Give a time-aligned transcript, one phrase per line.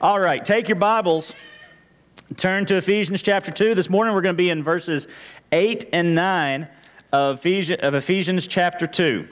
[0.00, 1.34] All right, take your Bibles,
[2.36, 3.74] turn to Ephesians chapter 2.
[3.74, 5.08] This morning we're going to be in verses
[5.50, 6.68] 8 and 9
[7.10, 9.26] of Ephesians, of Ephesians chapter 2.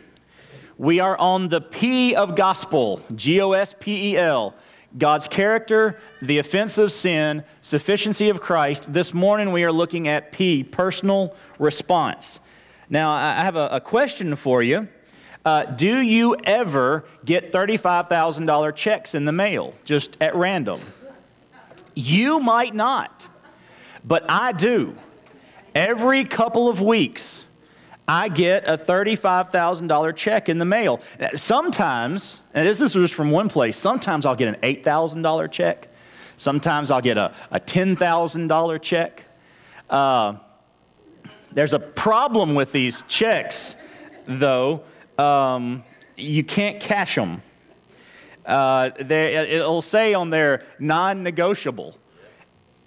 [0.76, 4.56] We are on the P of gospel, G O S P E L.
[4.98, 8.93] God's character, the offense of sin, sufficiency of Christ.
[8.93, 12.41] This morning we are looking at P, personal response.
[12.91, 14.89] Now, I have a, a question for you.
[15.46, 20.80] Uh, do you ever get $35,000 checks in the mail just at random?
[21.95, 23.28] You might not,
[24.04, 24.96] but I do.
[25.73, 27.45] Every couple of weeks,
[28.09, 31.01] I get a $35,000 check in the mail.
[31.37, 35.87] Sometimes, and this, this was from one place, sometimes I'll get an $8,000 check.
[36.38, 39.23] Sometimes I'll get a, a $10,000 check.
[39.88, 40.38] Uh,
[41.52, 43.76] there's a problem with these checks,
[44.26, 44.82] though
[45.19, 45.84] um,
[46.16, 47.43] you can't cash them.
[48.45, 51.97] Uh, they, it'll say on there non negotiable.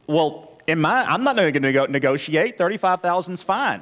[0.07, 2.57] Well, in my, I'm not going to negotiate.
[2.57, 3.81] 35,000 is fine.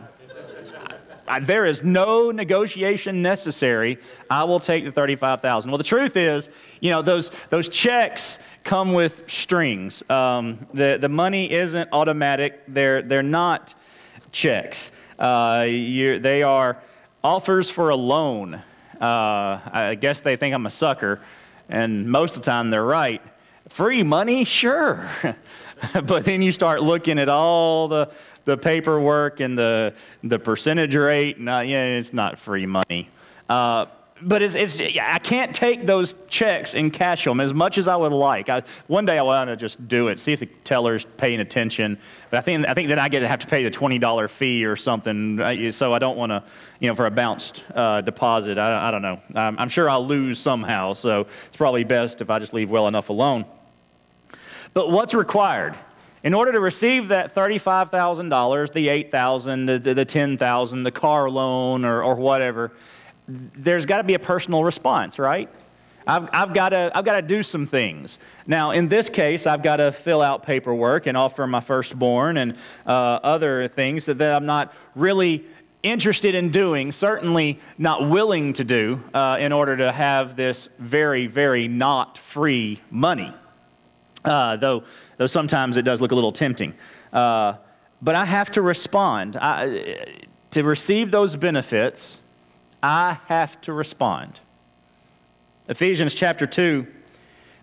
[1.28, 3.98] I, there is no negotiation necessary.
[4.30, 5.70] I will take the 35,000.
[5.70, 6.48] Well, the truth is,
[6.80, 10.10] you know, those, those checks come with strings.
[10.10, 12.62] Um, the, the money isn't automatic.
[12.68, 13.74] They're, they're not
[14.32, 14.92] checks.
[15.20, 16.82] Uh, they are
[17.28, 18.54] offers for a loan.
[18.54, 18.62] Uh,
[19.02, 21.20] I guess they think I'm a sucker,
[21.68, 23.22] and most of the time they're right.
[23.68, 25.10] Free money, sure.
[26.06, 28.10] but then you start looking at all the,
[28.46, 33.10] the paperwork and the, the percentage rate, and uh, yeah, it's not free money.
[33.50, 33.88] Uh,
[34.22, 37.96] but it's, it's, I can't take those checks and cash them as much as I
[37.96, 38.50] would like.
[38.50, 41.98] I, one day I want to just do it, see if the teller's paying attention.
[42.30, 44.66] But I think, I think then I get to have to pay the $20 fee
[44.66, 45.72] or something.
[45.72, 46.44] So I don't want to,
[46.80, 48.58] you know, for a bounced uh, deposit.
[48.58, 49.22] I, I, don't know.
[49.36, 50.94] I'm, I'm sure I'll lose somehow.
[50.94, 53.46] So it's probably best if I just leave well enough alone.
[54.74, 55.76] But what's required?
[56.24, 62.04] In order to receive that $35,000, the $8,000, the, the 10,000, the car loan, or,
[62.04, 62.74] or whatever,
[63.28, 65.50] there's got to be a personal response, right?
[66.08, 68.18] I've, I've got to do some things.
[68.46, 72.56] Now, in this case, I've got to fill out paperwork and offer my firstborn and
[72.86, 75.46] uh, other things that, that I'm not really
[75.84, 81.28] interested in doing, certainly not willing to do, uh, in order to have this very,
[81.28, 83.34] very not free money.
[84.24, 84.84] Uh, though,
[85.18, 86.74] though sometimes it does look a little tempting.
[87.12, 87.54] Uh,
[88.02, 89.38] but I have to respond.
[89.38, 90.06] I,
[90.52, 92.22] to receive those benefits,
[92.82, 94.40] I have to respond.
[95.68, 96.88] Ephesians chapter 2,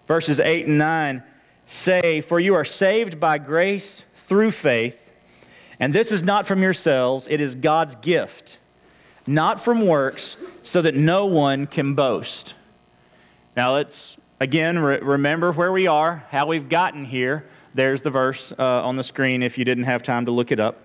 [0.07, 1.23] verses 8 and 9
[1.67, 5.13] say, For you are saved by grace through faith,
[5.81, 8.59] and this is not from yourselves, it is God's gift,
[9.27, 12.55] not from works, so that no one can boast.
[13.57, 17.47] Now let's again re- remember where we are, how we've gotten here.
[17.75, 20.61] There's the verse uh, on the screen if you didn't have time to look it
[20.61, 20.84] up.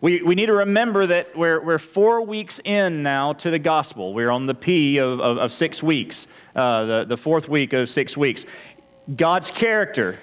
[0.00, 4.14] We, we need to remember that we're, we're four weeks in now to the gospel.
[4.14, 7.90] We're on the P of, of, of six weeks, uh, the, the fourth week of
[7.90, 8.46] six weeks.
[9.16, 10.16] God's character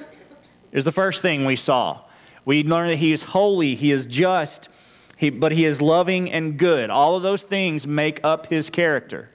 [0.72, 2.02] is the first thing we saw.
[2.46, 4.69] We learned that He is holy, He is just,
[5.18, 6.90] he, but He is loving and good.
[6.90, 9.30] All of those things make up His character.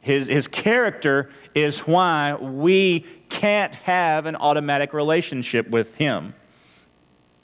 [0.00, 6.34] His, his character is why we can't have an automatic relationship with Him.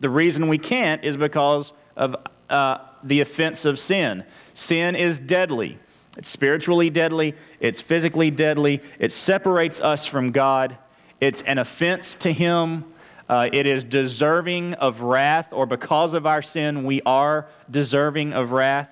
[0.01, 2.17] The reason we can't is because of
[2.51, 4.25] uh, the offense of sin.
[4.55, 5.79] Sin is deadly.
[6.17, 10.79] It's spiritually deadly, it's physically deadly, it separates us from God,
[11.21, 12.85] it's an offense to Him.
[13.29, 18.53] Uh, it is deserving of wrath, or because of our sin, we are deserving of
[18.53, 18.89] wrath.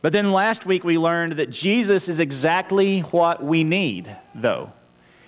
[0.00, 4.72] But then last week we learned that Jesus is exactly what we need, though.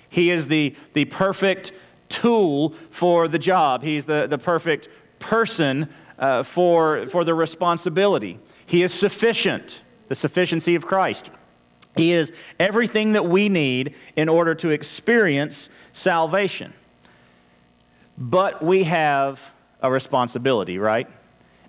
[0.08, 1.72] He is the, the perfect
[2.08, 8.38] tool for the job, He's the, the perfect person uh, for, for the responsibility.
[8.66, 11.30] He is sufficient, the sufficiency of Christ.
[11.96, 16.72] He is everything that we need in order to experience salvation.
[18.16, 19.40] But we have
[19.80, 21.08] a responsibility, right?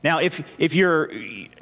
[0.04, 1.12] Now, if, if you're,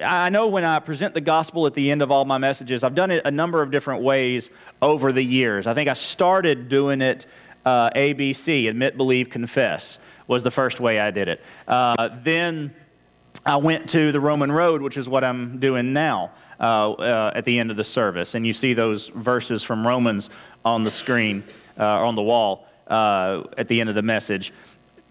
[0.04, 2.94] I know when I present the gospel at the end of all my messages, I've
[2.94, 4.52] done it a number of different ways
[4.82, 5.66] over the years.
[5.66, 7.26] I think I started doing it
[7.66, 11.42] uh, ABC, admit, believe, confess was the first way I did it.
[11.68, 12.74] Uh, then
[13.46, 17.46] I went to the Roman road, which is what I'm doing now uh, uh, at
[17.46, 18.36] the end of the service.
[18.36, 20.30] And you see those verses from Romans
[20.66, 21.44] on the screen,
[21.80, 24.54] uh, on the wall uh, at the end of the message.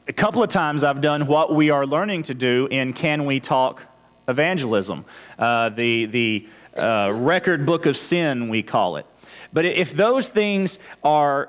[0.08, 3.40] A couple of times I've done what we are learning to do in Can We
[3.40, 3.82] Talk
[4.28, 5.04] Evangelism,
[5.38, 9.06] the, the uh, record book of sin, we call it.
[9.52, 11.48] But if those things are,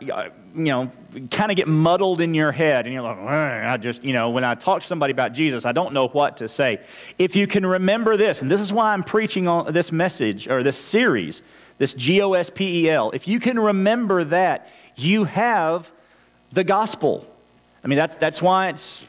[0.58, 0.92] you know,
[1.30, 4.44] kind of get muddled in your head and you're like, I just, you know, when
[4.44, 6.82] I talk to somebody about Jesus, I don't know what to say.
[7.20, 10.64] If you can remember this, and this is why I'm preaching on this message or
[10.64, 11.44] this series,
[11.78, 15.92] this G O S P E L, if you can remember that, you have
[16.52, 17.28] the gospel.
[17.84, 19.06] I mean, that's, that's why it's,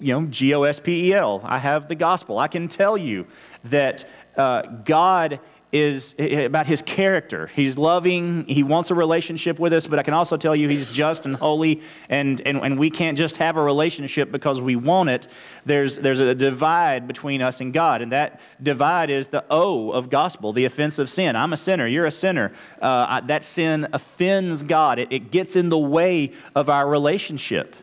[0.00, 1.40] you know, G O S P E L.
[1.44, 2.38] I have the gospel.
[2.38, 3.26] I can tell you
[3.64, 4.04] that
[4.36, 5.38] uh, God
[5.72, 7.46] is about his character.
[7.54, 10.86] He's loving, he wants a relationship with us, but I can also tell you he's
[10.86, 15.10] just and holy, and, and, and we can't just have a relationship because we want
[15.10, 15.28] it.
[15.64, 20.10] There's, there's a divide between us and God, and that divide is the O of
[20.10, 21.36] gospel, the offense of sin.
[21.36, 22.52] I'm a sinner, you're a sinner.
[22.82, 27.76] Uh, I, that sin offends God, it, it gets in the way of our relationship.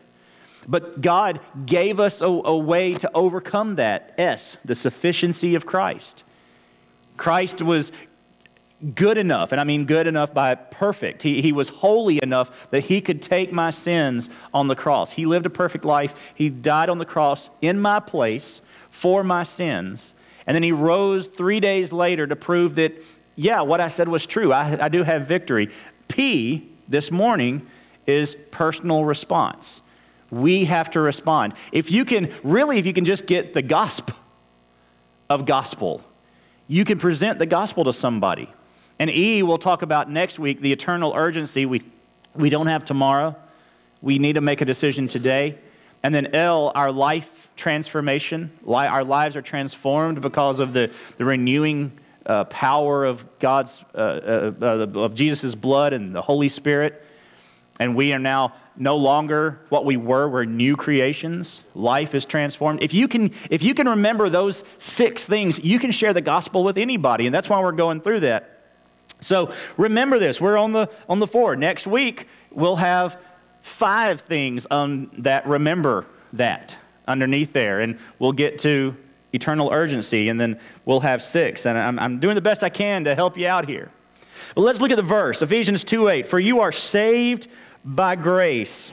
[0.66, 6.24] But God gave us a, a way to overcome that S, the sufficiency of Christ.
[7.18, 7.92] Christ was
[8.94, 11.22] good enough, and I mean good enough by perfect.
[11.22, 15.10] He, he was holy enough that he could take my sins on the cross.
[15.12, 16.14] He lived a perfect life.
[16.34, 20.14] He died on the cross in my place for my sins.
[20.46, 22.94] And then he rose three days later to prove that,
[23.36, 24.52] yeah, what I said was true.
[24.52, 25.70] I, I do have victory.
[26.06, 27.66] P this morning
[28.06, 29.82] is personal response.
[30.30, 31.54] We have to respond.
[31.72, 34.16] If you can, really, if you can just get the gospel
[35.28, 36.02] of gospel,
[36.68, 38.52] you can present the gospel to somebody.
[38.98, 41.66] And E, we'll talk about next week the eternal urgency.
[41.66, 41.82] We,
[42.34, 43.34] we don't have tomorrow.
[44.02, 45.58] We need to make a decision today.
[46.02, 48.52] And then L, our life transformation.
[48.66, 54.52] Our lives are transformed because of the, the renewing uh, power of God's, uh, uh,
[54.60, 57.04] uh of Jesus' blood and the Holy Spirit.
[57.80, 60.28] And we are now no longer what we were.
[60.28, 61.62] We're new creations.
[61.74, 62.82] Life is transformed.
[62.82, 66.64] If you can, if you can remember those six things, you can share the gospel
[66.64, 67.26] with anybody.
[67.26, 68.58] And that's why we're going through that.
[69.20, 70.40] So remember this.
[70.40, 71.56] We're on the on the four.
[71.56, 73.20] Next week, we'll have
[73.62, 76.76] five things on that remember that
[77.06, 77.80] underneath there.
[77.80, 78.96] And we'll get to
[79.32, 81.66] eternal urgency, and then we'll have six.
[81.66, 83.90] And I'm, I'm doing the best I can to help you out here.
[84.56, 86.26] Well, let's look at the verse, Ephesians 2 8.
[86.26, 87.48] For you are saved
[87.88, 88.92] by grace.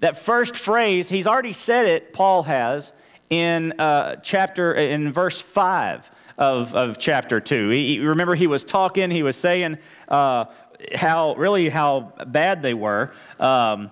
[0.00, 2.92] That first phrase, he's already said it, Paul has,
[3.28, 7.68] in uh, chapter, in verse 5 of, of chapter 2.
[7.68, 10.46] He, remember, he was talking, he was saying uh,
[10.94, 13.12] how, really, how bad they were.
[13.38, 13.90] Um,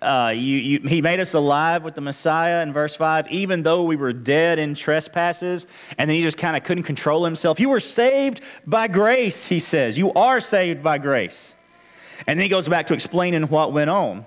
[0.00, 3.82] uh, you, you, he made us alive with the Messiah in verse 5, even though
[3.82, 5.66] we were dead in trespasses.
[5.98, 7.58] And then he just kind of couldn't control himself.
[7.58, 9.98] You were saved by grace, he says.
[9.98, 11.55] You are saved by grace.
[12.26, 14.26] And then he goes back to explaining what went on.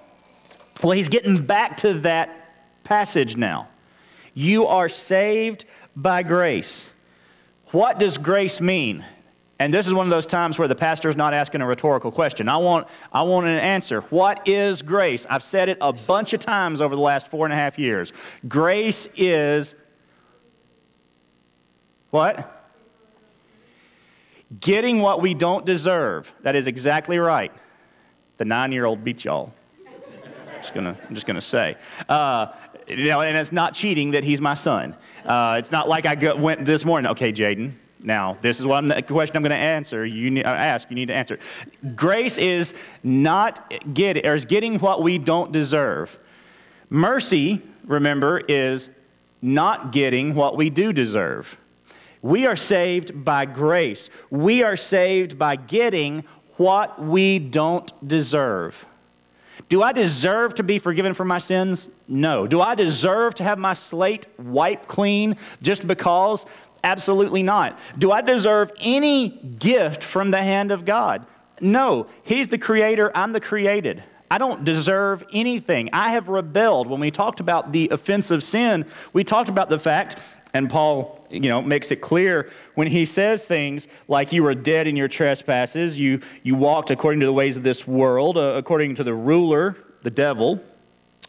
[0.84, 3.68] Well, he's getting back to that passage now.
[4.34, 5.66] You are saved
[5.96, 6.90] by grace.
[7.72, 9.06] What does grace mean?
[9.60, 12.12] And this is one of those times where the pastor is not asking a rhetorical
[12.12, 12.48] question.
[12.48, 14.02] I want, I want an answer.
[14.02, 15.28] What is grace?
[15.30, 18.14] I've said it a bunch of times over the last four and a half years.
[18.48, 19.76] Grace is
[22.10, 22.56] what?
[24.62, 26.34] Getting what we don't deserve.
[26.42, 27.52] That is exactly right.
[28.40, 29.54] The nine year old beat y'all.
[29.86, 31.76] I'm just gonna, I'm just gonna say.
[32.08, 32.48] Uh,
[32.88, 34.96] you know, and it's not cheating that he's my son.
[35.26, 38.78] Uh, it's not like I go, went this morning, okay, Jaden, now, this is what
[38.78, 40.06] I'm, the question I'm going to answer.
[40.06, 40.90] You need, ask.
[40.90, 41.38] You need to answer.
[41.96, 46.18] Grace is not get or is getting what we don't deserve.
[46.90, 48.90] Mercy, remember, is
[49.42, 51.58] not getting what we do deserve.
[52.22, 54.10] We are saved by grace.
[54.30, 56.24] We are saved by getting
[56.60, 58.86] what we don't deserve.
[59.70, 61.88] Do I deserve to be forgiven for my sins?
[62.08, 62.48] No.
[62.48, 66.46] Do I deserve to have my slate wiped clean just because?
[66.84, 67.80] Absolutely not.
[67.98, 71.26] Do I deserve any gift from the hand of God?
[71.62, 72.08] No.
[72.24, 74.04] He's the creator, I'm the created.
[74.30, 75.90] I don't deserve anything.
[75.94, 76.88] I have rebelled.
[76.88, 80.20] When we talked about the offense of sin, we talked about the fact
[80.54, 84.88] and Paul, you know, makes it clear when he says things like you were dead
[84.88, 88.96] in your trespasses, you, you walked according to the ways of this world, uh, according
[88.96, 90.62] to the ruler, the devil,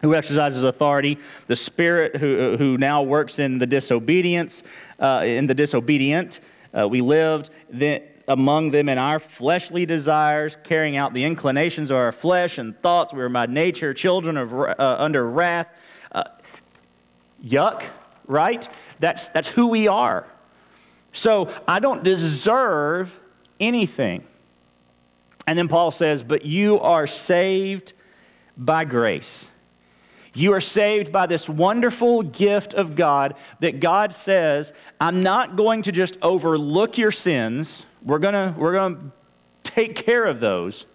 [0.00, 4.62] who exercises authority, the spirit who, uh, who now works in the disobedience,
[5.00, 6.38] uh, in the disobedient.
[6.72, 11.96] Uh, we lived then among them in our fleshly desires, carrying out the inclinations of
[11.96, 13.12] our flesh and thoughts.
[13.12, 15.66] We were by nature children of uh, under wrath.
[16.12, 16.22] Uh,
[17.44, 17.82] yuck,
[18.28, 18.68] right?
[19.00, 20.28] That's, that's who we are.
[21.12, 23.18] So I don't deserve
[23.58, 24.24] anything.
[25.46, 27.92] And then Paul says, But you are saved
[28.56, 29.50] by grace.
[30.32, 35.82] You are saved by this wonderful gift of God that God says, I'm not going
[35.82, 39.10] to just overlook your sins We're going to we're gonna
[39.64, 40.86] take care of those.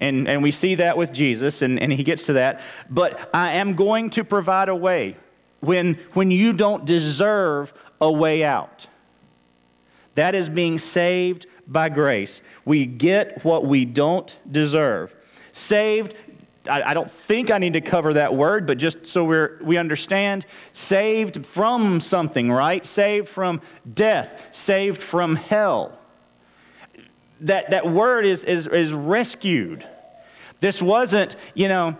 [0.00, 2.60] And, and we see that with Jesus, and, and he gets to that.
[2.90, 5.16] But I am going to provide a way
[5.60, 8.86] when, when you don't deserve a way out.
[10.14, 12.42] That is being saved by grace.
[12.64, 15.14] We get what we don't deserve.
[15.52, 16.14] Saved,
[16.68, 19.76] I, I, don't think I need to cover that word, but just so we're, we
[19.76, 22.84] understand, saved from something, right?
[22.84, 23.60] Saved from
[23.94, 25.98] death, saved from hell.
[27.40, 29.86] That, that word is, is, is rescued.
[30.60, 31.96] This wasn't, you know,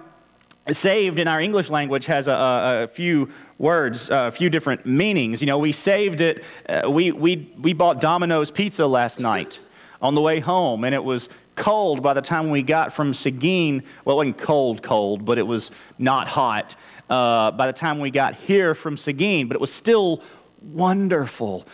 [0.72, 3.28] saved in our English language has a, a, few
[3.58, 5.40] words, a few different meanings.
[5.40, 6.44] You know, we saved it.
[6.68, 9.60] Uh, we, we, we bought Domino's Pizza last night
[10.00, 13.82] on the way home, and it was cold by the time we got from Seguin.
[14.04, 16.76] Well, it wasn't cold, cold, but it was not hot
[17.10, 20.22] uh, by the time we got here from Seguin, but it was still
[20.62, 21.66] wonderful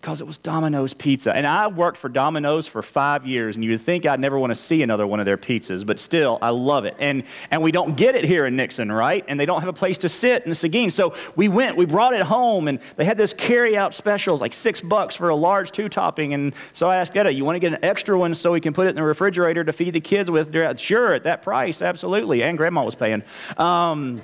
[0.00, 1.34] because it was Domino's Pizza.
[1.36, 4.54] And I worked for Domino's for five years, and you'd think I'd never want to
[4.54, 6.96] see another one of their pizzas, but still, I love it.
[6.98, 9.22] And, and we don't get it here in Nixon, right?
[9.28, 10.90] And they don't have a place to sit in Seguin.
[10.90, 14.80] So we went, we brought it home, and they had this carry-out specials, like six
[14.80, 16.32] bucks for a large two-topping.
[16.32, 18.72] And so I asked Etta, you want to get an extra one so we can
[18.72, 20.50] put it in the refrigerator to feed the kids with?
[20.78, 22.42] Sure, at that price, absolutely.
[22.42, 23.22] And Grandma was paying.
[23.58, 24.22] Um,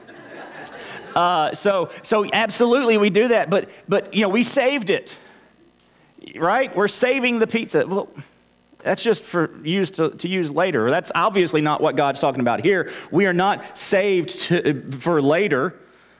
[1.14, 5.18] uh, so, so absolutely we do that, but, but you know, we saved it
[6.34, 6.74] right?
[6.74, 7.86] We're saving the pizza.
[7.86, 8.08] Well,
[8.78, 10.90] that's just for use to, to use later.
[10.90, 12.92] That's obviously not what God's talking about here.
[13.10, 15.78] We are not saved to, for later.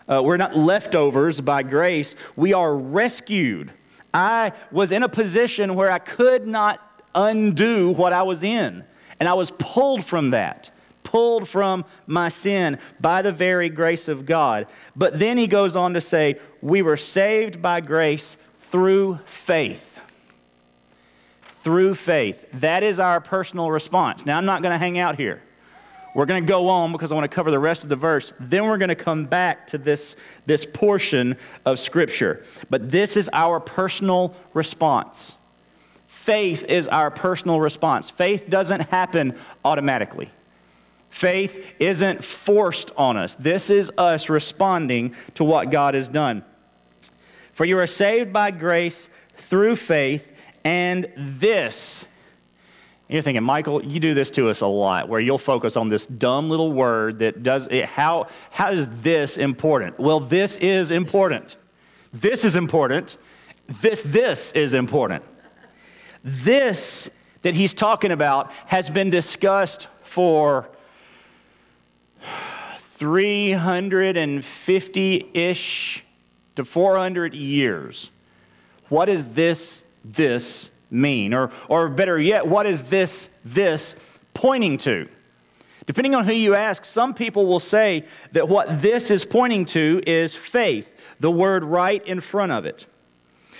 [0.08, 2.14] Uh, we're not leftovers by grace.
[2.34, 3.72] We are rescued.
[4.14, 6.80] I was in a position where I could not
[7.14, 8.84] undo what I was in,
[9.20, 10.70] and I was pulled from that
[11.02, 14.66] pulled from my sin by the very grace of God.
[14.96, 19.96] But then he goes on to say, We were saved by grace through faith
[21.66, 22.46] through faith.
[22.52, 24.25] That is our personal response.
[24.25, 25.42] Now, I'm not going to hang out here.
[26.14, 28.32] We're going to go on because I want to cover the rest of the verse.
[28.38, 30.14] Then we're going to come back to this,
[30.46, 32.44] this portion of Scripture.
[32.70, 35.35] But this is our personal response.
[36.06, 38.11] Faith is our personal response.
[38.11, 40.30] Faith doesn't happen automatically.
[41.11, 43.35] Faith isn't forced on us.
[43.35, 46.44] This is us responding to what God has done.
[47.54, 50.35] For you are saved by grace through faith
[50.66, 52.04] and this.
[53.06, 56.06] You're thinking, Michael, you do this to us a lot, where you'll focus on this
[56.06, 57.85] dumb little word that does it.
[57.85, 60.00] How, how is this important?
[60.00, 61.54] Well, this is important.
[62.12, 63.16] This is important.
[63.80, 65.23] This, this is important.
[66.25, 67.08] This
[67.42, 70.68] that he's talking about has been discussed for
[72.94, 76.04] 350 ish
[76.56, 78.11] to 400 years.
[78.88, 81.34] What is this this mean?
[81.34, 83.96] Or, or better yet, what is this this
[84.34, 85.08] pointing to?
[85.86, 90.02] Depending on who you ask, some people will say that what this is pointing to
[90.06, 92.86] is faith, the word right in front of it.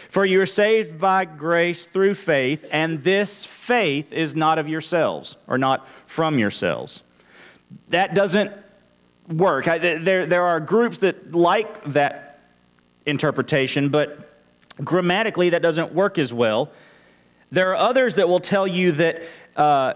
[0.09, 5.37] For you are saved by grace through faith, and this faith is not of yourselves,
[5.47, 7.03] or not from yourselves.
[7.89, 8.53] That doesn't
[9.29, 9.65] work.
[9.65, 12.41] There, there are groups that like that
[13.05, 14.26] interpretation, but
[14.83, 16.71] Grammatically, that doesn't work as well.
[17.51, 19.23] There are others that will tell you that
[19.57, 19.95] uh,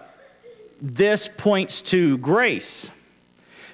[0.81, 2.91] this points to grace.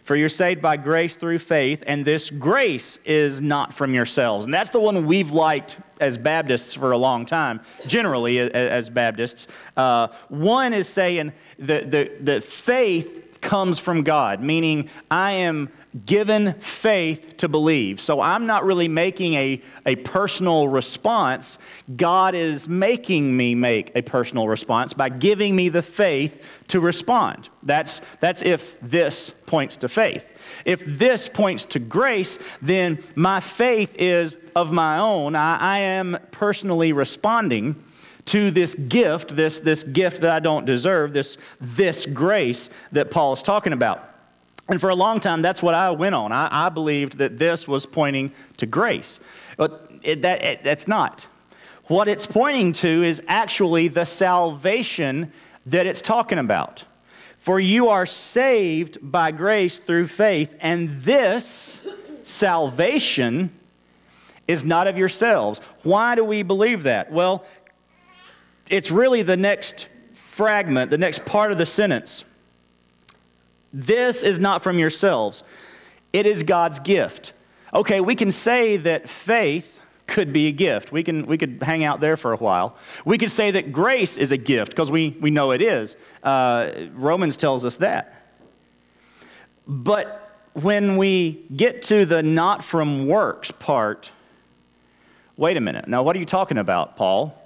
[0.02, 4.44] For you're saved by grace through faith, and this grace is not from yourselves.
[4.44, 9.48] And that's the one we've liked as Baptists for a long time, generally as Baptists.
[9.76, 15.70] Uh, one is saying that the, the faith comes from God, meaning I am
[16.04, 18.00] given faith to believe.
[18.00, 21.58] So I'm not really making a, a personal response.
[21.96, 27.48] God is making me make a personal response by giving me the faith to respond.
[27.62, 30.26] That's, that's if this points to faith.
[30.64, 35.34] If this points to grace, then my faith is of my own.
[35.34, 37.82] I, I am personally responding
[38.26, 43.32] to this gift, this, this gift that I don't deserve, this, this grace that Paul
[43.32, 44.15] is talking about.
[44.68, 46.32] And for a long time, that's what I went on.
[46.32, 49.20] I, I believed that this was pointing to grace.
[49.56, 51.26] But it, that, it, that's not.
[51.84, 55.32] What it's pointing to is actually the salvation
[55.66, 56.84] that it's talking about.
[57.38, 61.80] For you are saved by grace through faith, and this
[62.24, 63.50] salvation
[64.48, 65.60] is not of yourselves.
[65.84, 67.12] Why do we believe that?
[67.12, 67.44] Well,
[68.68, 72.24] it's really the next fragment, the next part of the sentence.
[73.76, 75.44] This is not from yourselves,
[76.10, 77.34] it is God's gift.
[77.74, 80.92] Okay, we can say that faith could be a gift.
[80.92, 82.76] We, can, we could hang out there for a while.
[83.04, 85.96] We could say that grace is a gift because we, we know it is.
[86.22, 88.28] Uh, Romans tells us that.
[89.66, 94.10] But when we get to the not from works part,
[95.36, 95.86] wait a minute.
[95.86, 97.38] Now, what are you talking about, Paul?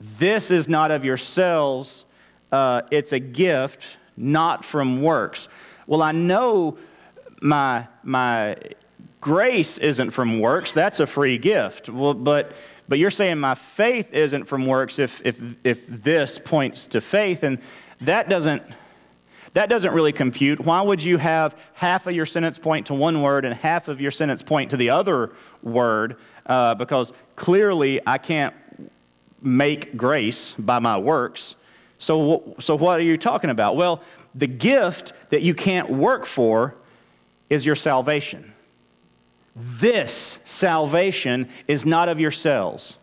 [0.00, 2.06] This is not of yourselves,
[2.52, 3.84] uh, it's a gift,
[4.16, 5.48] not from works.
[5.86, 6.78] Well, I know
[7.40, 8.56] my, my
[9.20, 11.88] grace isn't from works, that's a free gift.
[11.88, 12.52] Well, but,
[12.88, 17.42] but you're saying my faith isn't from works if, if, if this points to faith,
[17.42, 17.58] and
[18.00, 18.62] that doesn't
[19.54, 20.58] that doesn't really compute.
[20.58, 24.00] Why would you have half of your sentence point to one word and half of
[24.00, 25.30] your sentence point to the other
[25.62, 26.16] word?
[26.44, 28.52] Uh, because clearly I can't
[29.40, 31.54] make grace by my works.
[31.98, 33.76] So, so what are you talking about?
[33.76, 34.02] Well,
[34.34, 36.74] the gift that you can't work for
[37.50, 38.52] is your salvation.
[39.54, 42.96] This salvation is not of yourselves.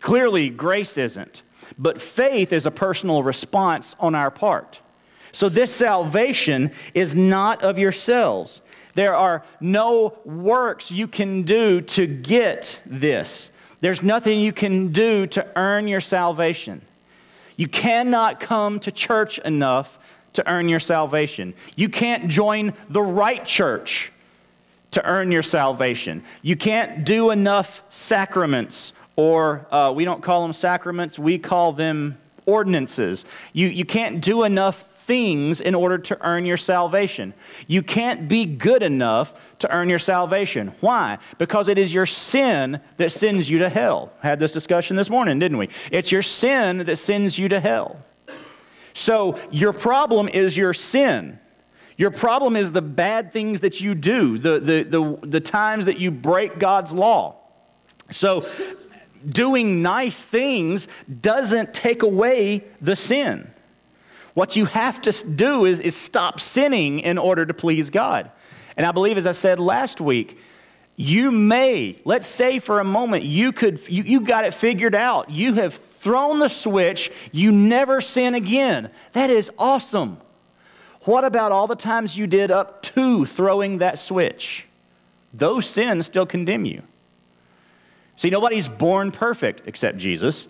[0.00, 1.42] Clearly, grace isn't.
[1.78, 4.80] But faith is a personal response on our part.
[5.32, 8.62] So, this salvation is not of yourselves.
[8.94, 13.50] There are no works you can do to get this.
[13.80, 16.82] There's nothing you can do to earn your salvation.
[17.56, 19.98] You cannot come to church enough
[20.34, 21.54] to earn your salvation.
[21.76, 24.12] You can't join the right church
[24.92, 26.22] to earn your salvation.
[26.42, 32.18] You can't do enough sacraments, or uh, we don't call them sacraments, we call them
[32.46, 33.24] ordinances.
[33.52, 37.34] You, you can't do enough things in order to earn your salvation.
[37.66, 40.72] You can't be good enough to earn your salvation.
[40.80, 41.18] Why?
[41.38, 44.12] Because it is your sin that sends you to hell.
[44.20, 45.68] Had this discussion this morning, didn't we?
[45.90, 48.00] It's your sin that sends you to hell.
[48.94, 51.38] So your problem is your sin.
[51.96, 55.98] Your problem is the bad things that you do, the, the, the, the times that
[55.98, 57.36] you break God's law.
[58.10, 58.48] So
[59.28, 60.88] doing nice things
[61.20, 63.50] doesn't take away the sin.
[64.34, 68.30] What you have to do is, is stop sinning in order to please God.
[68.76, 70.38] And I believe, as I said last week,
[70.96, 75.30] you may, let's say for a moment, you could, you, you got it figured out.
[75.30, 78.90] You have thrown the switch, you never sin again.
[79.12, 80.18] That is awesome.
[81.02, 84.66] What about all the times you did up to throwing that switch?
[85.34, 86.82] Those sins still condemn you.
[88.16, 90.48] See, nobody's born perfect except Jesus.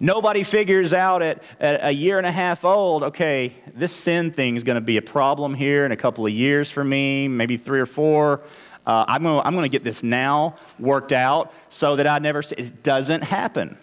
[0.00, 4.56] Nobody figures out at, at, a year and a half old, okay, this sin thing
[4.56, 7.56] is going to be a problem here in a couple of years for me, maybe
[7.56, 8.42] three or four.
[8.86, 13.22] Uh, I'm going to get this now worked out so that I never, it doesn't
[13.22, 13.76] happen.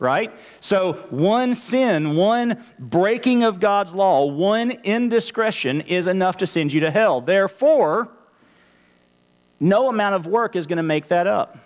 [0.00, 0.32] Right?
[0.60, 6.80] So, one sin, one breaking of God's law, one indiscretion is enough to send you
[6.80, 7.20] to hell.
[7.20, 8.08] Therefore,
[9.60, 11.58] no amount of work is going to make that up.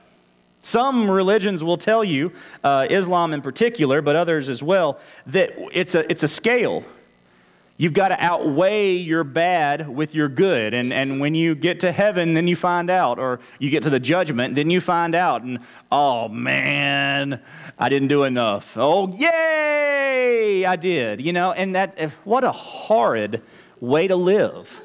[0.63, 2.33] Some religions will tell you,
[2.65, 6.83] uh, Islam in particular, but others as well, that it's a, it's a scale.
[7.77, 10.75] You've got to outweigh your bad with your good.
[10.75, 13.19] And, and when you get to heaven, then you find out.
[13.19, 15.43] Or you get to the judgment, then you find out.
[15.43, 15.59] And
[15.91, 17.41] oh man,
[17.77, 18.77] I didn't do enough.
[18.77, 21.21] Oh, yay, I did.
[21.21, 23.43] You know, and that, what a horrid
[23.81, 24.81] way to live.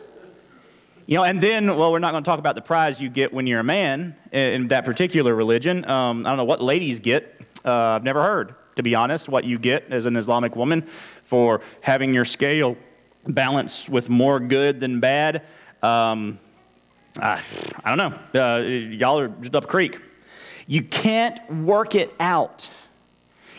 [1.05, 3.31] You know, and then, well, we're not going to talk about the prize you get
[3.31, 5.87] when you're a man in that particular religion.
[5.89, 7.39] Um, I don't know what ladies get.
[7.65, 10.87] Uh, I've never heard, to be honest, what you get as an Islamic woman
[11.29, 12.75] for having your scale
[13.27, 15.43] balanced with more good than bad.
[15.83, 16.39] Um,
[17.19, 17.41] I,
[17.83, 18.41] I, don't know.
[18.41, 20.01] Uh, y'all are just up creek.
[20.65, 22.67] You can't work it out.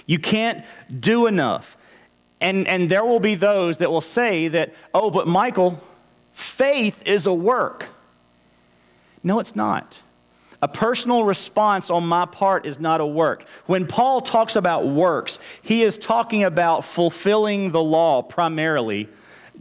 [0.04, 0.64] You can't
[0.98, 1.76] do enough.
[2.40, 5.80] And, and there will be those that will say that, oh, but Michael,
[6.33, 7.88] Faith is a work.
[9.22, 10.00] No, it's not.
[10.62, 13.44] A personal response on my part is not a work.
[13.66, 19.09] When Paul talks about works, he is talking about fulfilling the law primarily,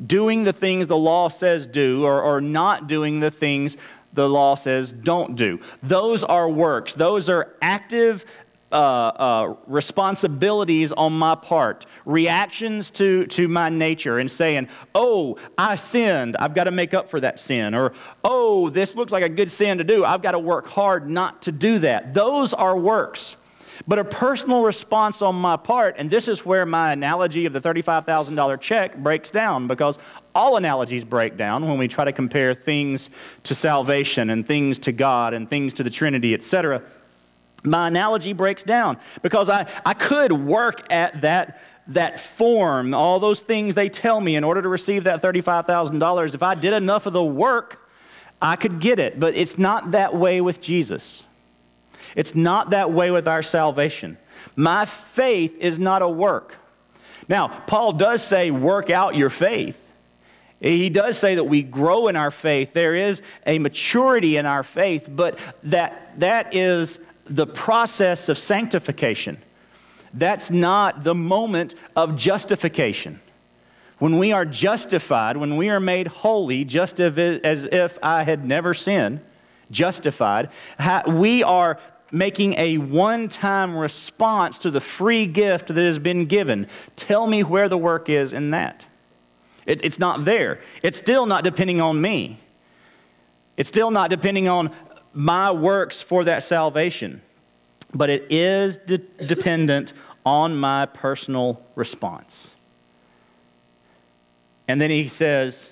[0.05, 3.77] doing the things the law says do, or, or not doing the things
[4.13, 5.59] the law says don't do.
[5.83, 6.93] Those are works.
[6.93, 8.25] Those are active
[8.71, 15.75] uh, uh, responsibilities on my part, reactions to, to my nature, and saying, Oh, I
[15.75, 16.37] sinned.
[16.37, 17.73] I've got to make up for that sin.
[17.73, 20.05] Or, Oh, this looks like a good sin to do.
[20.05, 22.13] I've got to work hard not to do that.
[22.13, 23.35] Those are works.
[23.87, 27.61] But a personal response on my part, and this is where my analogy of the
[27.61, 29.97] $35,000 check breaks down because
[30.35, 33.09] all analogies break down when we try to compare things
[33.43, 36.83] to salvation and things to God and things to the Trinity, etc
[37.63, 43.39] my analogy breaks down because I, I could work at that, that form, all those
[43.39, 46.35] things they tell me in order to receive that $35,000.
[46.35, 47.89] If I did enough of the work,
[48.41, 49.19] I could get it.
[49.19, 51.23] But it's not that way with Jesus.
[52.15, 54.17] It's not that way with our salvation.
[54.55, 56.55] My faith is not a work.
[57.27, 59.85] Now, Paul does say, work out your faith.
[60.59, 62.73] He does say that we grow in our faith.
[62.73, 69.37] There is a maturity in our faith, but that, that is the process of sanctification.
[70.13, 73.21] That's not the moment of justification.
[73.99, 78.73] When we are justified, when we are made holy, just as if I had never
[78.73, 79.19] sinned,
[79.69, 80.49] justified,
[81.07, 81.79] we are
[82.11, 86.67] making a one time response to the free gift that has been given.
[86.95, 88.85] Tell me where the work is in that.
[89.65, 90.61] It, it's not there.
[90.81, 92.39] It's still not depending on me.
[93.57, 94.71] It's still not depending on
[95.13, 97.21] my works for that salvation.
[97.93, 99.93] But it is de- dependent
[100.25, 102.51] on my personal response.
[104.67, 105.71] And then he says,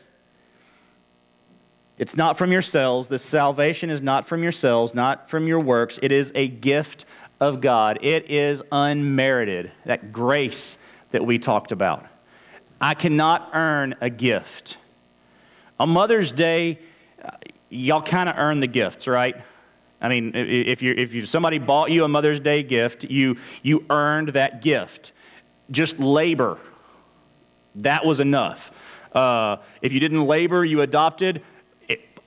[1.98, 3.08] it's not from yourselves.
[3.08, 6.00] The salvation is not from yourselves, not from your works.
[6.02, 7.06] It is a gift
[7.40, 8.00] of God.
[8.02, 10.78] It is unmerited, that grace
[11.12, 12.06] that we talked about.
[12.82, 14.78] I cannot earn a gift.
[15.80, 16.80] On Mother's Day,
[17.70, 19.36] y'all kind of earn the gifts, right?
[20.00, 23.86] I mean, if, you if you, somebody bought you a Mother's Day gift, you, you
[23.90, 25.12] earned that gift.
[25.72, 26.60] Just labor,
[27.76, 28.72] that was enough.
[29.12, 31.42] Uh, if you didn't labor, you adopted,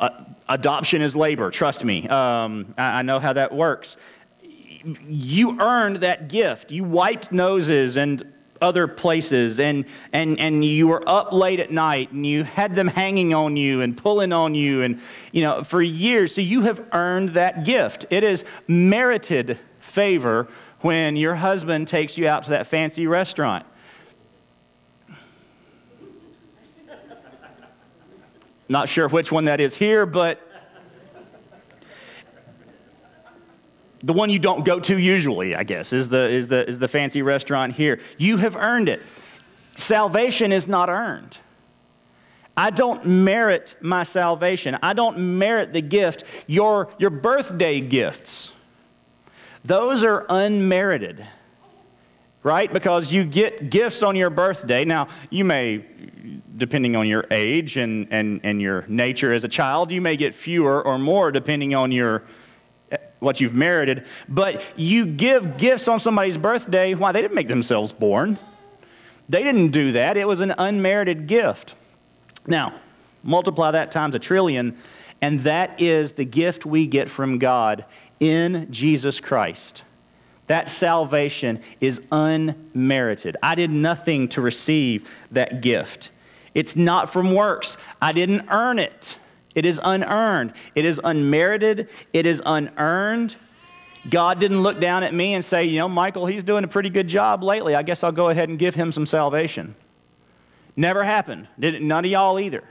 [0.00, 0.10] uh,
[0.48, 2.08] adoption is labor, trust me.
[2.08, 3.96] Um, I, I know how that works.
[5.06, 6.72] You earned that gift.
[6.72, 12.12] You wiped noses and other places and, and, and you were up late at night
[12.12, 15.00] and you had them hanging on you and pulling on you and
[15.32, 16.34] you know for years.
[16.34, 18.06] So you have earned that gift.
[18.10, 20.48] It is merited favor
[20.80, 23.66] when your husband takes you out to that fancy restaurant.
[28.68, 30.40] Not sure which one that is here, but
[34.02, 36.88] the one you don't go to usually, I guess, is the, is the, is the
[36.88, 38.00] fancy restaurant here.
[38.18, 39.02] You have earned it.
[39.76, 41.38] Salvation is not earned.
[42.56, 44.76] I don't merit my salvation.
[44.82, 46.24] I don't merit the gift.
[46.46, 48.52] Your, your birthday gifts,
[49.64, 51.26] those are unmerited,
[52.42, 52.72] right?
[52.72, 54.84] Because you get gifts on your birthday.
[54.84, 55.84] Now, you may
[56.56, 59.90] depending on your age and, and, and your nature as a child.
[59.90, 62.24] You may get fewer or more depending on your
[63.20, 64.04] what you've merited.
[64.28, 66.94] But you give gifts on somebody's birthday.
[66.94, 67.12] Why?
[67.12, 68.38] They didn't make themselves born.
[69.28, 70.16] They didn't do that.
[70.16, 71.76] It was an unmerited gift.
[72.46, 72.74] Now,
[73.22, 74.76] multiply that times a trillion,
[75.22, 77.84] and that is the gift we get from God
[78.18, 79.84] in Jesus Christ.
[80.48, 83.36] That salvation is unmerited.
[83.40, 86.10] I did nothing to receive that gift.
[86.54, 87.76] It's not from works.
[88.02, 89.16] I didn't earn it.
[89.54, 90.52] It is unearned.
[90.74, 91.88] It is unmerited.
[92.12, 93.36] It is unearned.
[94.08, 96.88] God didn't look down at me and say, you know, Michael, he's doing a pretty
[96.88, 97.74] good job lately.
[97.74, 99.74] I guess I'll go ahead and give him some salvation.
[100.76, 101.48] Never happened.
[101.58, 102.64] Did none of y'all either.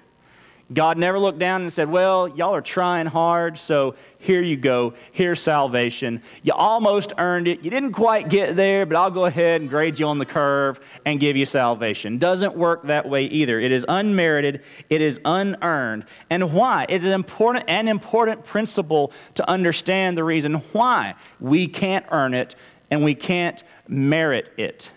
[0.72, 4.94] God never looked down and said, Well, y'all are trying hard, so here you go.
[5.12, 6.22] Here's salvation.
[6.44, 7.64] You almost earned it.
[7.64, 10.80] You didn't quite get there, but I'll go ahead and grade you on the curve
[11.06, 12.20] and give you salvation.
[12.20, 13.60] Doesn't work that way either.
[13.60, 16.06] It is unmerited, it is unearned.
[16.30, 16.86] And why?
[16.88, 22.56] It's an important, an important principle to understand the reason why we can't earn it
[22.92, 24.92] and we can't merit it.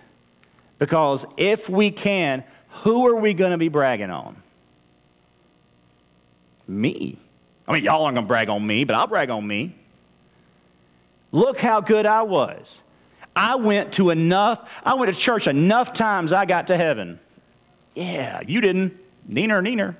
[0.79, 2.45] Because if we can,
[2.83, 4.42] who are we going to be bragging on?
[6.67, 7.17] Me.
[7.67, 9.75] I mean, y'all aren't going to brag on me, but I'll brag on me.
[11.31, 12.83] Look how good I was.
[13.35, 17.19] I went to enough, I went to church enough times I got to heaven.
[17.95, 18.99] Yeah, you didn't.
[19.29, 19.97] Neener, neener.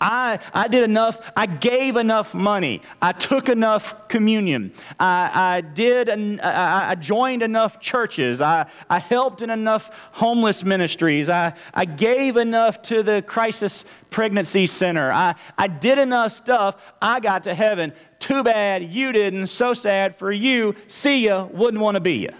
[0.00, 2.82] I, I did enough, I gave enough money.
[3.00, 4.72] I took enough communion.
[4.98, 8.40] I, I did, an, I, I joined enough churches.
[8.40, 11.28] I, I helped in enough homeless ministries.
[11.28, 15.10] I, I gave enough to the crisis pregnancy center.
[15.10, 16.76] I, I did enough stuff.
[17.00, 17.92] I got to heaven.
[18.18, 19.48] Too bad you didn't.
[19.48, 20.74] So sad for you.
[20.86, 21.44] See ya.
[21.44, 22.30] Wouldn't want to be ya.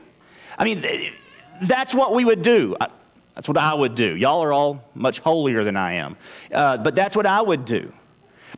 [0.59, 0.83] I mean,
[1.63, 2.77] that's what we would do.
[3.37, 4.17] That's what I would do.
[4.17, 6.17] Y'all are all much holier than I am.
[6.51, 7.93] Uh, but that's what I would do.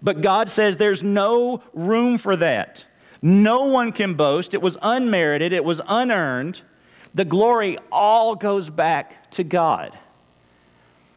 [0.02, 2.84] But God says there's no room for that.
[3.20, 4.54] No one can boast.
[4.54, 6.62] It was unmerited, it was unearned.
[7.14, 9.98] The glory all goes back to God.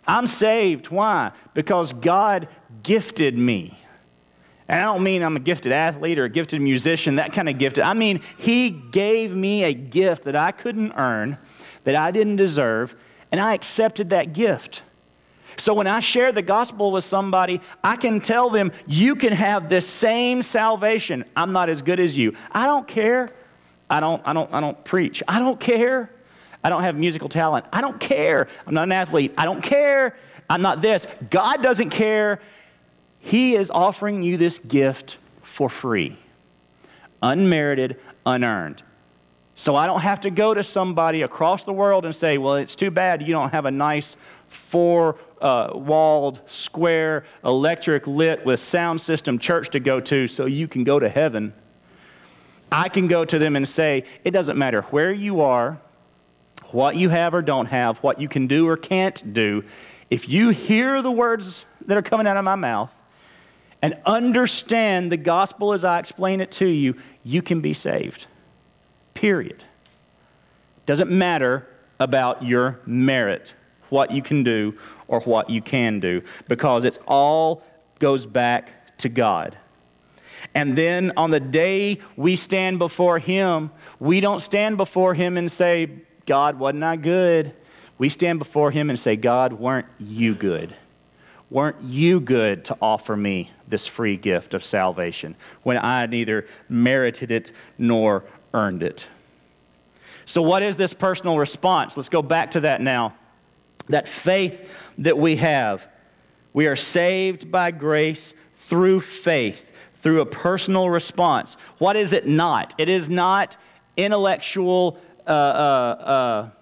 [0.08, 0.90] I'm saved.
[0.90, 1.32] Why?
[1.54, 2.48] Because God
[2.82, 3.78] gifted me.
[4.68, 7.60] And I don't mean I'm a gifted athlete or a gifted musician, that kind of
[7.60, 7.84] gifted.
[7.84, 11.38] I mean, He gave me a gift that I couldn't earn,
[11.84, 12.96] that I didn't deserve,
[13.32, 14.82] and I accepted that gift.
[15.58, 19.70] So when I share the gospel with somebody, I can tell them, you can have
[19.70, 21.26] this same salvation.
[21.36, 22.36] I'm not as good as you.
[22.52, 23.32] I don't care.
[23.90, 25.22] I don't, I don't, I don't preach.
[25.28, 26.10] I don't care.
[26.64, 27.66] I don't have musical talent.
[27.74, 28.48] I don't care.
[28.66, 29.34] I'm not an athlete.
[29.38, 30.16] I don't care.
[30.50, 31.08] I'm not this.
[31.30, 32.40] God doesn't care.
[33.20, 36.18] He is offering you this gift for free,
[37.22, 38.84] unmerited, unearned.
[39.56, 42.76] So I don't have to go to somebody across the world and say, well, it's
[42.76, 44.16] too bad you don't have a nice
[44.48, 50.68] four uh, walled, square, electric lit with sound system church to go to so you
[50.68, 51.54] can go to heaven.
[52.72, 55.80] I can go to them and say, it doesn't matter where you are,
[56.72, 59.64] what you have or don't have, what you can do or can't do.
[60.10, 62.92] If you hear the words that are coming out of my mouth
[63.82, 68.28] and understand the gospel as I explain it to you, you can be saved.
[69.22, 69.64] Period.
[70.88, 71.68] Doesn't matter
[72.00, 73.54] about your merit,
[73.90, 74.74] what you can do
[75.08, 77.62] or what you can do, because it all
[78.00, 79.56] goes back to God.
[80.56, 85.52] And then on the day we stand before Him, we don't stand before Him and
[85.52, 85.92] say,
[86.26, 87.54] God, wasn't I good?
[88.00, 90.76] We stand before Him and say, God, weren't you good?
[91.52, 97.30] Weren't you good to offer me this free gift of salvation when I neither merited
[97.30, 99.08] it nor earned it?
[100.26, 101.98] So, what is this personal response?
[101.98, 103.16] Let's go back to that now
[103.88, 105.88] that faith that we have.
[106.54, 111.58] We are saved by grace through faith, through a personal response.
[111.78, 112.76] What is it not?
[112.78, 113.58] It is not
[113.98, 116.54] intellectual, uh, uh,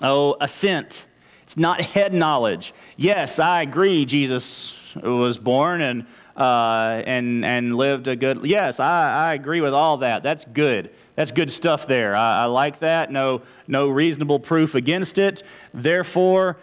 [0.00, 1.04] uh, oh, assent.
[1.42, 2.74] It's not head knowledge.
[2.96, 6.06] Yes, I agree, Jesus was born and,
[6.38, 8.44] uh, and, and lived a good.
[8.44, 10.22] Yes, I, I agree with all that.
[10.22, 10.90] That's good.
[11.16, 12.14] That's good stuff there.
[12.14, 13.10] I, I like that.
[13.10, 15.42] No, no reasonable proof against it.
[15.74, 16.56] Therefore,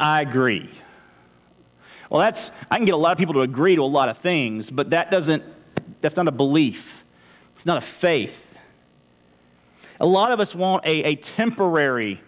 [0.00, 0.68] I agree.
[2.10, 4.18] Well, that's, I can get a lot of people to agree to a lot of
[4.18, 5.44] things, but that doesn't,
[6.00, 7.04] that's not a belief.
[7.54, 8.58] It's not a faith.
[10.00, 12.20] A lot of us want a, a temporary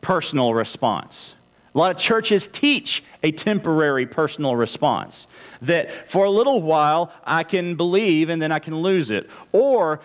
[0.00, 1.34] personal response.
[1.74, 5.26] A lot of churches teach a temporary personal response
[5.62, 9.28] that for a little while I can believe and then I can lose it.
[9.52, 10.00] Or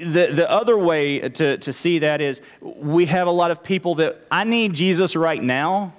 [0.00, 3.96] the, the other way to, to see that is we have a lot of people
[3.96, 5.94] that I need Jesus right now,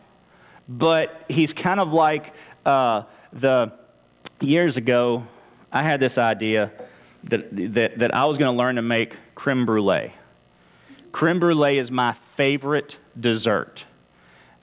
[0.68, 2.34] but he's kind of like
[2.66, 3.04] uh,
[3.34, 3.72] the
[4.40, 5.26] years ago,
[5.72, 6.72] I had this idea
[7.26, 10.14] that, that, that I was going to learn to make creme brulee.
[11.12, 13.86] Creme brulee is my favorite dessert.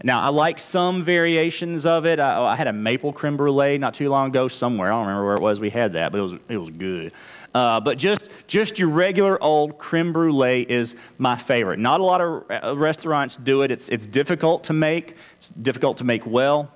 [0.02, 2.20] Now, I like some variations of it.
[2.20, 4.92] I, I, had a maple creme brulee not too long ago somewhere.
[4.92, 7.12] I don't remember where it was we had that, but it was, it was good.
[7.54, 11.78] Uh, but just, just your regular old creme brulee is my favorite.
[11.78, 13.70] Not a lot of uh, restaurants do it.
[13.70, 16.70] It's, it's difficult to make, it's difficult to make well.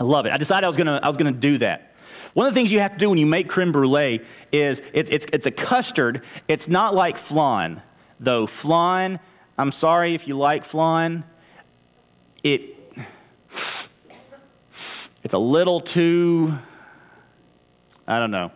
[0.00, 0.32] I love it.
[0.32, 0.68] I decided I
[1.06, 1.94] was going to do that.
[2.32, 4.20] One of the things you have to do when you make creme brulee
[4.52, 6.22] is it's, it's, it's a custard.
[6.46, 7.82] It's not like flan,
[8.20, 8.46] though.
[8.46, 9.20] Flan,
[9.58, 11.24] I'm sorry if you like flan,
[12.42, 12.76] it,
[15.24, 16.54] it's a little too,
[18.06, 18.52] I don't know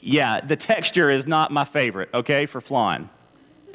[0.00, 3.08] yeah, the texture is not my favorite, okay, for flan.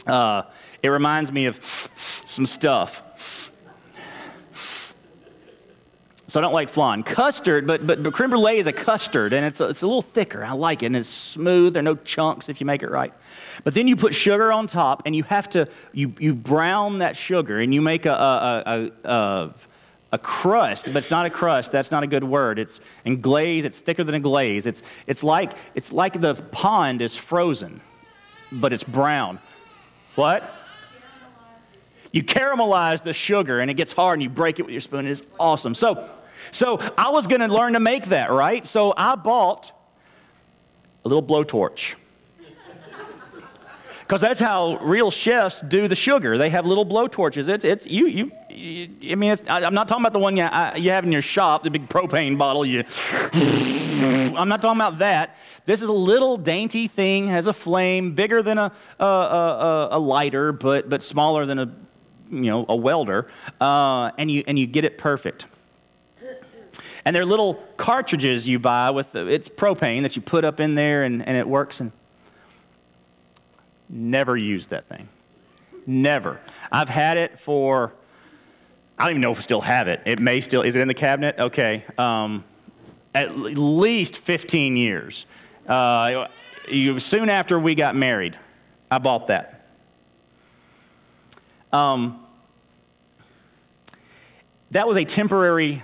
[0.08, 0.44] Uh,
[0.82, 3.04] it reminds me of some stuff.
[6.34, 7.04] So I don't like flan.
[7.04, 10.02] Custard, but, but, but creme brulee is a custard, and it's a, it's a little
[10.02, 10.44] thicker.
[10.44, 11.74] I like it, and it's smooth.
[11.74, 13.14] There are no chunks if you make it right.
[13.64, 17.16] But then you put sugar on top, and you have to, you, you brown that
[17.16, 19.54] sugar, and you make a, a, a, a
[20.14, 21.72] a crust, but it's not a crust.
[21.72, 22.58] That's not a good word.
[22.58, 23.64] It's in glaze.
[23.64, 24.66] It's thicker than a glaze.
[24.66, 27.80] It's, it's, like, it's like the pond is frozen,
[28.52, 29.38] but it's brown.
[30.16, 30.52] What?
[32.12, 35.06] You caramelize the sugar and it gets hard and you break it with your spoon.
[35.06, 35.76] It is awesome.
[35.76, 36.10] So,
[36.54, 38.66] so I was going to learn to make that, right?
[38.66, 39.72] So I bought
[41.04, 41.96] a little blowtorch
[44.02, 46.38] because that's how real chefs do the sugar.
[46.38, 47.50] They have little blowtorches.
[47.50, 50.44] It's, it's you, you, you I mean, I, am not talking about the one you,
[50.44, 52.66] I, you have in your shop, the big propane bottle.
[52.66, 52.84] You,
[54.38, 55.38] I'm not talking about that.
[55.66, 60.00] This is a little dainty thing, has a flame, bigger than a, a, a, a
[60.00, 61.74] lighter, but, but smaller than a,
[62.30, 63.30] you know, a welder,
[63.62, 65.46] uh, and, you, and you get it perfect.
[67.06, 71.04] And they're little cartridges you buy with, it's propane that you put up in there
[71.04, 71.80] and, and it works.
[71.80, 71.92] And
[73.90, 75.08] Never used that thing.
[75.86, 76.40] Never.
[76.72, 77.94] I've had it for,
[78.98, 80.02] I don't even know if I still have it.
[80.06, 81.38] It may still, is it in the cabinet?
[81.38, 81.86] Okay.
[82.00, 82.44] Um,
[83.14, 85.28] at least 15 years.
[85.68, 86.28] Uh,
[86.68, 88.38] you, soon after we got married,
[88.90, 89.68] I bought that.
[91.72, 92.26] Um,
[94.72, 95.84] that was a temporary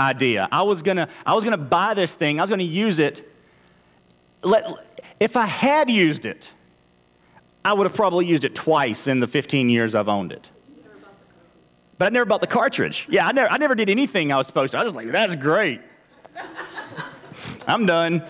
[0.00, 0.48] idea.
[0.50, 3.30] I was gonna, I was gonna buy this thing, I was gonna use it.
[4.42, 4.64] Let,
[5.20, 6.52] if I had used it,
[7.64, 10.48] I would have probably used it twice in the 15 years I've owned it.
[11.98, 13.06] But I never bought the cartridge.
[13.10, 14.78] Yeah, I never, I never did anything I was supposed to.
[14.78, 15.82] I was like, that's great.
[17.66, 18.24] I'm done.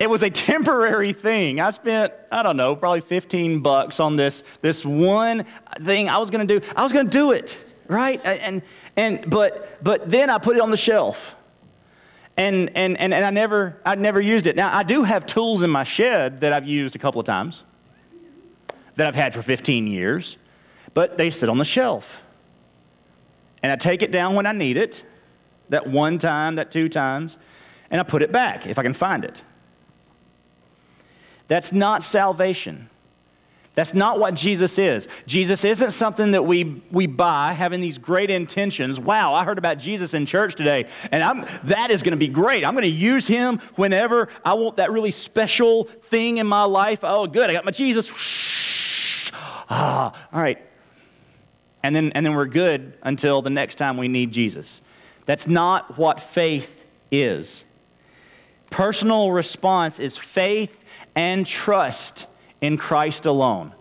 [0.00, 1.60] It was a temporary thing.
[1.60, 5.44] I spent, I don't know, probably 15 bucks on this, this one
[5.82, 6.66] thing I was going to do.
[6.74, 8.20] I was going to do it, right?
[8.24, 8.62] And,
[8.96, 11.34] and, but, but then I put it on the shelf.
[12.36, 14.54] And, and, and, and I, never, I never used it.
[14.54, 17.64] Now, I do have tools in my shed that I've used a couple of times
[18.94, 20.36] that I've had for 15 years,
[20.94, 22.22] but they sit on the shelf.
[23.62, 25.02] And I take it down when I need it,
[25.68, 27.38] that one time, that two times,
[27.90, 29.42] and I put it back if I can find it.
[31.48, 32.90] That's not salvation.
[33.78, 35.06] That's not what Jesus is.
[35.24, 38.98] Jesus isn't something that we, we buy having these great intentions.
[38.98, 42.26] Wow, I heard about Jesus in church today, and I'm, that is going to be
[42.26, 42.64] great.
[42.64, 47.04] I'm going to use him whenever I want that really special thing in my life.
[47.04, 48.10] Oh, good, I got my Jesus.
[49.70, 50.58] Ah, all right.
[51.84, 54.82] And then, and then we're good until the next time we need Jesus.
[55.24, 57.64] That's not what faith is.
[58.70, 60.82] Personal response is faith
[61.14, 62.26] and trust
[62.60, 63.72] in Christ alone.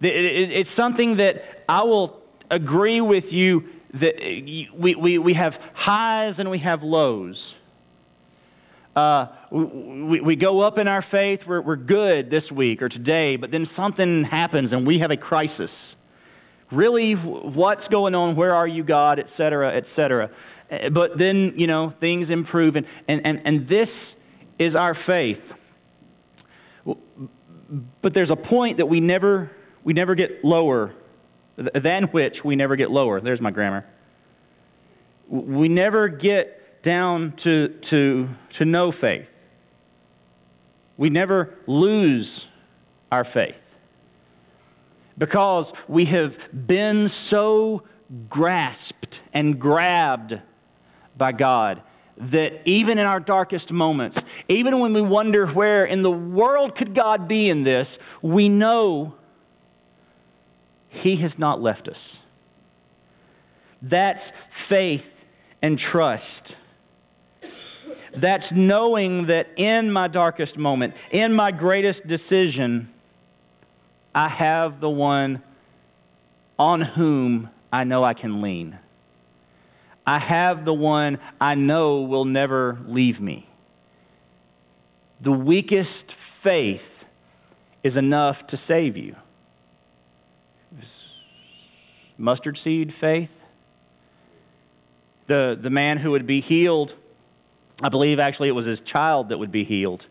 [0.00, 6.50] It's something that I will agree with you that we, we, we have highs and
[6.50, 7.54] we have lows.
[8.96, 13.36] Uh, we, we go up in our faith, we're, we're good this week or today,
[13.36, 15.96] but then something happens and we have a crisis.
[16.70, 18.36] Really, what's going on?
[18.36, 19.18] Where are you, God?
[19.18, 20.30] Et cetera, et cetera.
[20.70, 22.76] Eh, but then, you know, things improve.
[22.76, 24.16] And, and, and, and this
[24.58, 25.54] is our faith.
[28.02, 29.50] But there's a point that we never,
[29.82, 30.94] we never get lower,
[31.56, 33.20] than which we never get lower.
[33.20, 33.84] There's my grammar.
[35.28, 39.30] We never get down to, to, to no faith.
[40.96, 42.46] We never lose
[43.10, 43.60] our faith
[45.16, 47.82] because we have been so
[48.28, 50.40] grasped and grabbed
[51.16, 51.82] by God
[52.16, 56.94] that even in our darkest moments, even when we wonder where in the world could
[56.94, 59.14] God be in this, we know
[60.88, 62.20] He has not left us.
[63.82, 65.24] That's faith
[65.60, 66.56] and trust.
[68.12, 72.92] That's knowing that in my darkest moment, in my greatest decision,
[74.14, 75.42] I have the one
[76.58, 78.78] on whom I know I can lean.
[80.06, 83.48] I have the one I know will never leave me.
[85.20, 87.04] The weakest faith
[87.82, 89.16] is enough to save you.
[92.18, 93.40] Mustard seed faith.
[95.26, 96.94] The, the man who would be healed,
[97.82, 100.06] I believe actually it was his child that would be healed.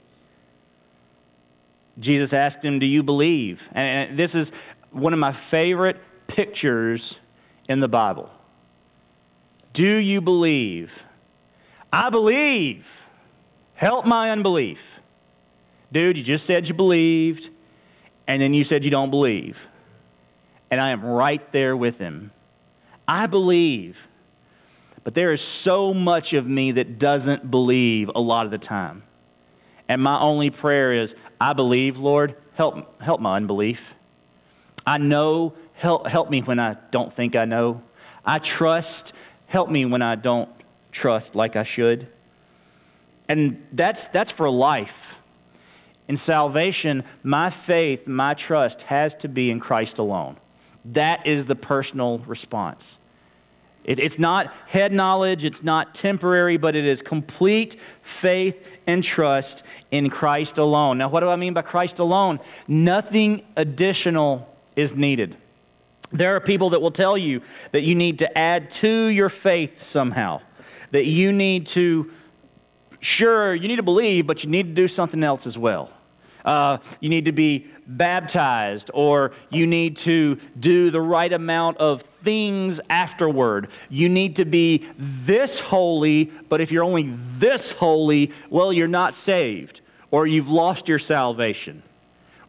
[2.00, 3.70] Jesus asked him, Do you believe?
[3.74, 4.52] And this is
[4.92, 7.20] one of my favorite pictures
[7.70, 8.32] in the Bible.
[9.74, 11.04] Do you believe?
[11.92, 12.88] I believe.
[13.74, 15.00] Help my unbelief.
[15.92, 17.50] Dude, you just said you believed,
[18.28, 19.68] and then you said you don't believe.
[20.72, 22.32] And I am right there with him.
[23.08, 24.08] I believe.
[25.04, 29.04] But there is so much of me that doesn't believe a lot of the time.
[29.90, 33.94] And my only prayer is, I believe, Lord, help, help my unbelief.
[34.86, 37.84] I know, help, help me when I don't think I know.
[38.26, 39.14] I trust,
[39.54, 40.50] help me when I don't
[40.92, 42.08] trust like I should.
[43.30, 45.16] And that's, that's for life.
[46.08, 50.38] In salvation, my faith, my trust has to be in Christ alone.
[50.86, 52.98] That is the personal response.
[53.84, 59.62] It, it's not head knowledge, it's not temporary, but it is complete faith and trust
[59.92, 60.98] in Christ alone.
[60.98, 62.40] Now, what do I mean by Christ alone?
[62.68, 65.38] Nothing additional is needed.
[66.14, 69.82] There are people that will tell you that you need to add to your faith
[69.82, 70.42] somehow,
[70.92, 72.12] that you need to,
[73.00, 75.90] sure, you need to believe, but you need to do something else as well.
[76.46, 82.04] Uh, you need to be baptized, or you need to do the right amount of
[82.24, 83.70] things afterward.
[83.90, 89.16] You need to be this holy, but if you're only this holy, well, you're not
[89.16, 91.82] saved, or you've lost your salvation.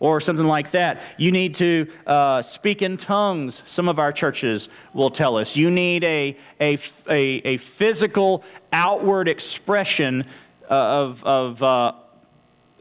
[0.05, 1.01] Or something like that.
[1.17, 5.57] You need to uh, speak in tongues, some of our churches will tell us.
[5.57, 6.77] You need a, a,
[7.09, 7.21] a,
[7.53, 10.27] a physical, outward expression
[10.71, 11.93] uh, of, of uh,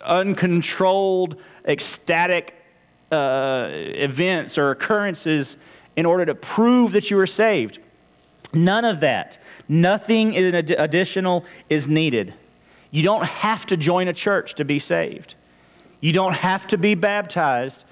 [0.02, 2.62] uncontrolled, ecstatic
[3.10, 5.56] uh, events or occurrences
[5.96, 7.80] in order to prove that you are saved.
[8.54, 9.38] None of that.
[9.70, 12.34] Nothing additional is needed.
[12.92, 15.36] You don't have to join a church to be saved.
[16.04, 17.86] You don't have to be baptized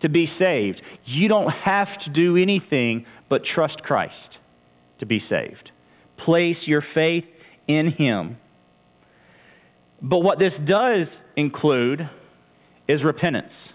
[0.00, 0.80] to be saved.
[1.04, 4.38] You don't have to do anything but trust Christ
[4.96, 5.70] to be saved.
[6.16, 7.30] Place your faith
[7.66, 8.38] in Him.
[10.00, 12.08] But what this does include
[12.86, 13.74] is repentance.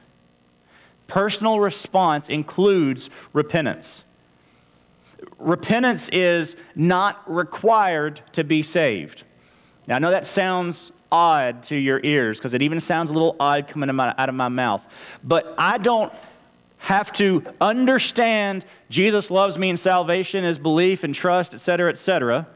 [1.05, 4.05] Personal response includes repentance.
[5.37, 9.21] Repentance is not required to be saved.
[9.85, 13.35] Now, I know that sounds odd to your ears because it even sounds a little
[13.39, 14.85] odd coming out of my mouth,
[15.23, 16.11] but I don't
[16.79, 22.47] have to understand Jesus loves me and salvation is belief and trust, etc., etc.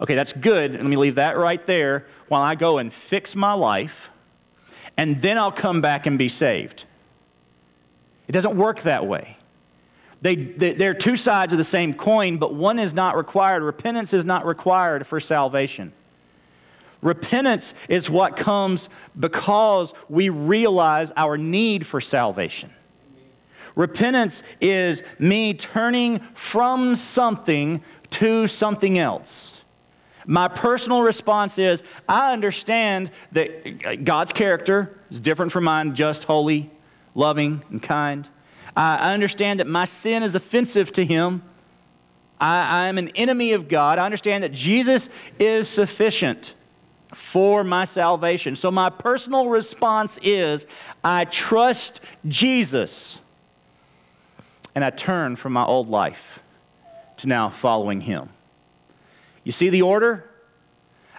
[0.00, 0.74] Okay, that's good.
[0.74, 4.10] Let me leave that right there while I go and fix my life,
[4.96, 6.84] and then I'll come back and be saved.
[8.28, 9.36] It doesn't work that way.
[10.22, 13.62] They, they, they're two sides of the same coin, but one is not required.
[13.62, 15.92] Repentance is not required for salvation.
[17.02, 18.88] Repentance is what comes
[19.18, 22.70] because we realize our need for salvation.
[23.74, 29.62] Repentance is me turning from something to something else.
[30.26, 36.70] My personal response is I understand that God's character is different from mine, just, holy,
[37.14, 38.28] loving, and kind.
[38.76, 41.42] I understand that my sin is offensive to Him.
[42.40, 43.98] I, am an enemy of God.
[43.98, 46.54] I understand that Jesus is sufficient
[47.14, 48.56] for my salvation.
[48.56, 50.66] So, my personal response is
[51.02, 53.18] I trust Jesus
[54.74, 56.40] and I turn from my old life
[57.18, 58.28] to now following him.
[59.44, 60.28] You see the order?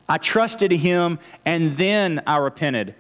[0.08, 2.96] I trusted him and then I repented.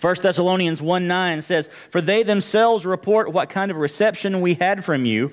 [0.00, 4.84] 1 Thessalonians 1 9 says, For they themselves report what kind of reception we had
[4.84, 5.32] from you,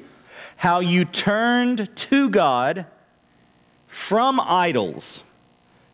[0.55, 2.85] how you turned to God
[3.87, 5.23] from idols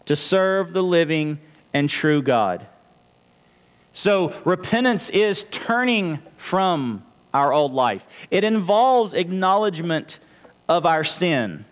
[0.09, 1.37] to serve the living
[1.71, 2.65] and true God.
[3.93, 8.07] So, repentance is turning from our old life.
[8.31, 10.17] It involves acknowledgement
[10.67, 11.63] of our sin.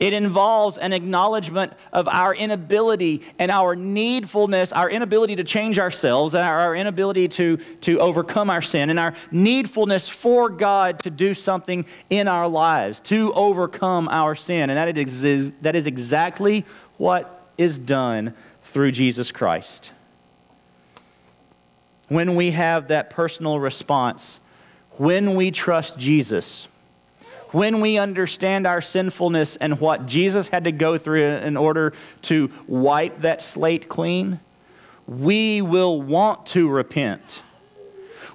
[0.00, 6.34] It involves an acknowledgement of our inability and our needfulness, our inability to change ourselves,
[6.34, 11.34] and our inability to, to overcome our sin, and our needfulness for God to do
[11.34, 14.70] something in our lives to overcome our sin.
[14.70, 16.64] And that is, that is exactly
[16.96, 19.92] what is done through Jesus Christ.
[22.08, 24.38] When we have that personal response,
[24.92, 26.68] when we trust Jesus,
[27.50, 31.92] when we understand our sinfulness and what Jesus had to go through in order
[32.22, 34.40] to wipe that slate clean,
[35.06, 37.42] we will want to repent.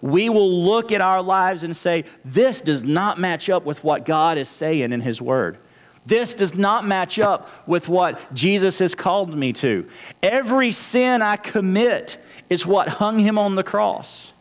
[0.02, 4.06] We will look at our lives and say, This does not match up with what
[4.06, 5.58] God is saying in His Word.
[6.06, 9.88] This does not match up with what Jesus has called me to.
[10.24, 12.18] Every sin I commit
[12.50, 14.34] is what hung Him on the cross.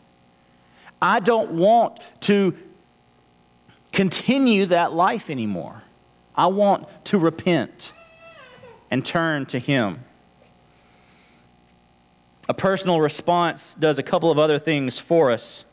[1.01, 2.55] I don't want to
[3.91, 5.83] continue that life anymore.
[6.35, 7.93] I want to repent
[8.89, 10.03] and turn to Him.
[12.49, 15.63] A personal response does a couple of other things for us.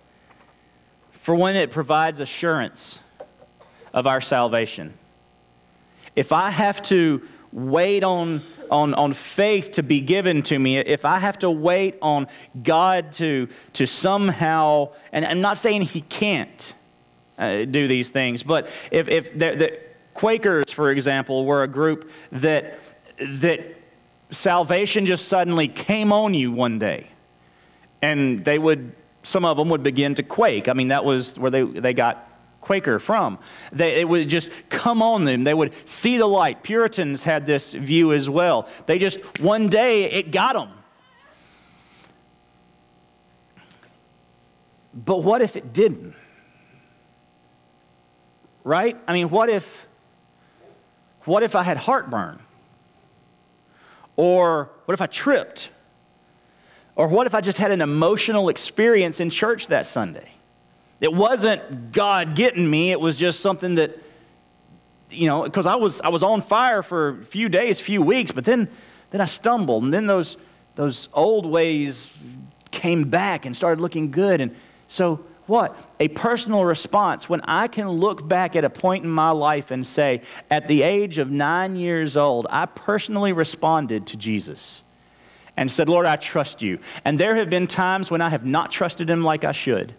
[1.12, 3.01] For one, it provides assurance
[3.93, 4.95] of our salvation.
[6.17, 11.05] If I have to wait on, on, on faith to be given to me, if
[11.05, 12.27] I have to wait on
[12.63, 16.75] God to, to somehow, and I'm not saying He can't,
[17.39, 18.43] uh, do these things.
[18.43, 19.79] But if, if the, the
[20.15, 22.81] Quakers, for example, were a group that,
[23.21, 23.77] that
[24.31, 27.07] salvation just suddenly came on you one day,
[28.03, 28.93] and they would,
[29.23, 30.69] some of them would begin to quake.
[30.69, 32.28] I mean, that was where they, they got
[32.61, 33.39] Quaker from.
[33.73, 35.45] They, it would just come on them.
[35.45, 36.63] They would see the light.
[36.63, 38.69] Puritans had this view as well.
[38.87, 40.71] They just, one day, it got them.
[44.93, 46.15] But what if it didn't?
[48.69, 48.99] right?
[49.09, 49.87] I mean, what if
[51.25, 52.39] what if I had heartburn?
[54.17, 55.71] Or what if I tripped?
[56.95, 60.29] Or what if I just had an emotional experience in church that Sunday?
[61.01, 63.99] It wasn't God getting me, it was just something that
[65.11, 68.30] you know, because I was I was on fire for a few days, few weeks,
[68.30, 68.68] but then
[69.11, 70.36] then I stumbled, and then those
[70.74, 72.11] those old ways
[72.70, 74.40] came back and started looking good.
[74.40, 74.55] And
[74.86, 75.76] so what?
[75.99, 79.86] A personal response when I can look back at a point in my life and
[79.86, 80.20] say,
[80.51, 84.82] at the age of nine years old, I personally responded to Jesus
[85.57, 86.78] and said, Lord, I trust you.
[87.05, 89.94] And there have been times when I have not trusted him like I should.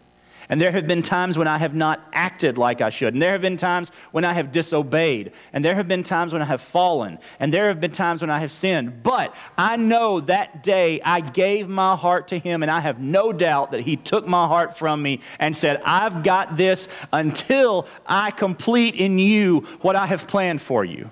[0.51, 3.13] And there have been times when I have not acted like I should.
[3.13, 5.31] And there have been times when I have disobeyed.
[5.53, 7.19] And there have been times when I have fallen.
[7.39, 9.03] And there have been times when I have sinned.
[9.03, 13.31] But I know that day I gave my heart to Him, and I have no
[13.31, 18.31] doubt that He took my heart from me and said, I've got this until I
[18.31, 21.11] complete in you what I have planned for you.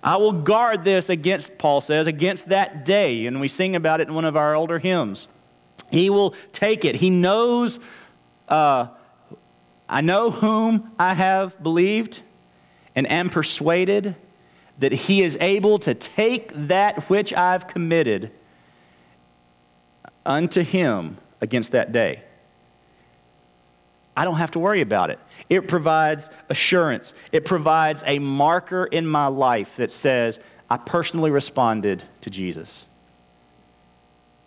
[0.00, 3.26] I will guard this against, Paul says, against that day.
[3.26, 5.26] And we sing about it in one of our older hymns.
[5.90, 6.94] He will take it.
[6.94, 7.80] He knows,
[8.48, 8.88] uh,
[9.88, 12.22] I know whom I have believed
[12.94, 14.16] and am persuaded
[14.78, 18.30] that he is able to take that which I've committed
[20.24, 22.22] unto him against that day.
[24.16, 25.18] I don't have to worry about it.
[25.50, 27.12] It provides assurance.
[27.32, 30.40] It provides a marker in my life that says,
[30.70, 32.86] I personally responded to Jesus.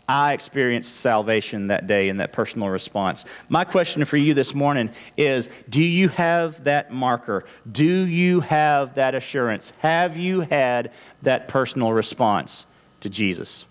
[0.09, 3.25] I experienced salvation that day in that personal response.
[3.47, 7.45] My question for you this morning is Do you have that marker?
[7.71, 9.71] Do you have that assurance?
[9.79, 10.91] Have you had
[11.21, 12.65] that personal response
[13.01, 13.65] to Jesus?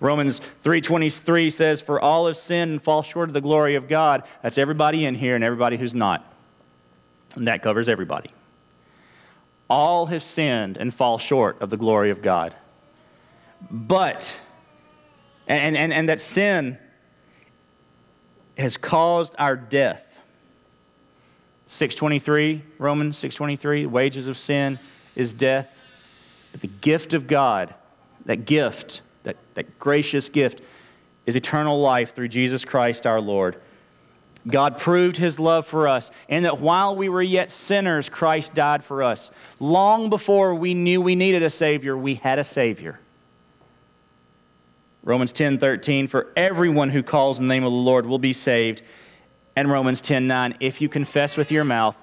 [0.00, 4.24] Romans 3:23 says for all have sinned and fall short of the glory of God.
[4.42, 6.30] That's everybody in here and everybody who's not.
[7.36, 8.28] And that covers everybody.
[9.70, 12.54] All have sinned and fall short of the glory of God.
[13.70, 14.38] But
[15.46, 16.78] and, and, and that sin
[18.56, 20.06] has caused our death.
[21.66, 24.78] 623, Romans 623, wages of sin
[25.16, 25.76] is death.
[26.52, 27.74] But the gift of God,
[28.26, 30.60] that gift, that, that gracious gift,
[31.26, 33.56] is eternal life through Jesus Christ our Lord.
[34.46, 38.84] God proved his love for us, and that while we were yet sinners, Christ died
[38.84, 39.30] for us.
[39.58, 43.00] Long before we knew we needed a Savior, we had a Savior.
[45.04, 48.32] Romans 10 13, for everyone who calls in the name of the Lord will be
[48.32, 48.82] saved.
[49.54, 51.96] And Romans 10 9, if you confess with your mouth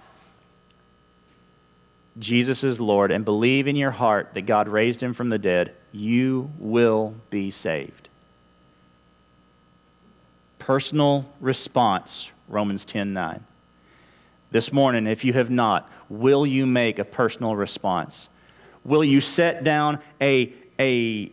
[2.19, 5.73] Jesus is Lord and believe in your heart that God raised him from the dead,
[5.91, 8.09] you will be saved.
[10.59, 13.45] Personal response, Romans 10 9.
[14.51, 18.27] This morning, if you have not, will you make a personal response?
[18.83, 21.31] Will you set down a, a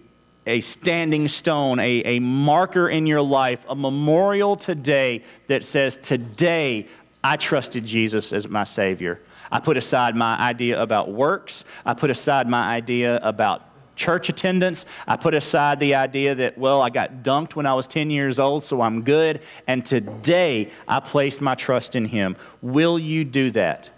[0.49, 6.89] a standing stone, a, a marker in your life, a memorial today that says, Today
[7.23, 9.21] I trusted Jesus as my Savior.
[9.53, 11.65] I put aside my idea about works.
[11.85, 13.65] I put aside my idea about
[13.97, 14.87] church attendance.
[15.07, 18.39] I put aside the idea that, well, I got dunked when I was 10 years
[18.39, 19.41] old, so I'm good.
[19.67, 22.37] And today I placed my trust in Him.
[22.63, 23.91] Will you do that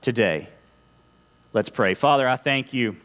[0.00, 0.48] today?
[1.52, 1.94] Let's pray.
[1.94, 2.96] Father, I thank you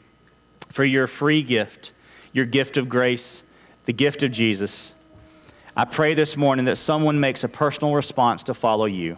[0.70, 1.92] for your free gift
[2.38, 3.42] your gift of grace,
[3.86, 4.94] the gift of Jesus.
[5.76, 9.18] I pray this morning that someone makes a personal response to follow you.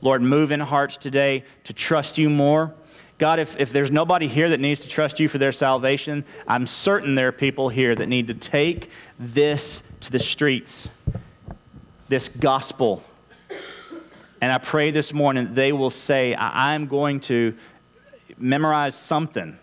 [0.00, 2.72] Lord, move in hearts today to trust you more.
[3.18, 6.68] God, if, if there's nobody here that needs to trust you for their salvation, I'm
[6.68, 8.88] certain there are people here that need to take
[9.18, 10.88] this to the streets,
[12.08, 13.02] this gospel.
[14.40, 17.56] And I pray this morning they will say, I'm going to
[18.38, 19.58] memorize something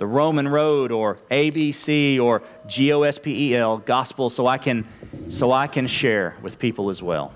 [0.00, 4.56] the Roman road or ABC or G O S P E L, gospel, so I
[4.56, 4.88] can,
[5.28, 7.34] so I can share with people as well.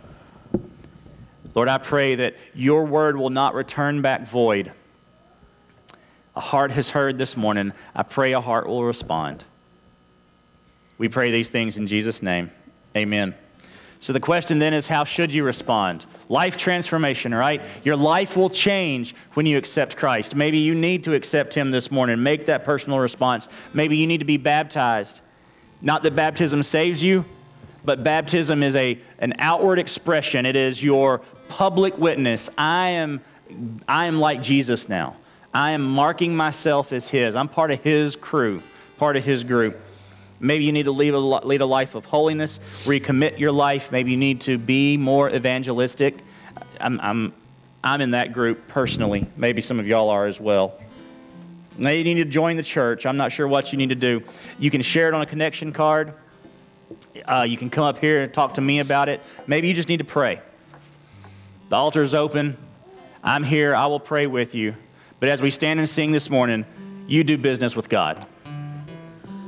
[1.54, 4.72] Lord, I pray that your word will not return back void.
[6.34, 7.74] A heart has heard this morning.
[7.94, 9.44] I pray a heart will respond.
[10.96, 12.50] We pray these things in Jesus' name.
[12.96, 13.34] Amen.
[14.05, 16.05] So the question then is how should you respond?
[16.28, 17.62] Life transformation, right?
[17.84, 20.34] Your life will change when you accept Christ.
[20.34, 23.48] Maybe you need to accept Him this morning, make that personal response.
[23.72, 25.22] Maybe you need to be baptized.
[25.80, 27.24] Not that baptism saves you,
[27.82, 32.50] but baptism is a, an outward expression, it is your public witness.
[32.59, 33.22] I am,
[33.88, 35.16] I am like Jesus now.
[35.55, 37.34] I am marking myself as His.
[37.34, 38.61] I'm part of His crew,
[38.98, 39.80] part of His group.
[40.41, 43.91] Maybe you need to lead a, lead a life of holiness, recommit your life.
[43.93, 46.18] Maybe you need to be more evangelistic.
[46.80, 47.35] I'm, I'm,
[47.82, 49.26] I'm in that group personally.
[49.37, 50.78] Maybe some of y'all are as well.
[51.76, 53.07] Maybe you need to join the church.
[53.07, 54.22] I'm not sure what you need to do.
[54.59, 56.14] You can share it on a connection card.
[57.26, 59.20] Uh, you can come up here and talk to me about it.
[59.47, 60.41] Maybe you just need to pray.
[61.70, 62.57] The altar is open.
[63.22, 63.74] I'm here.
[63.74, 64.74] I will pray with you.
[65.18, 66.64] But as we stand and sing this morning,
[67.07, 68.26] you do business with God.